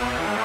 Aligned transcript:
Bye. 0.00 0.43